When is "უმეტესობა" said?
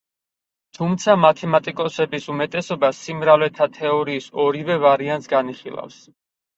2.37-2.91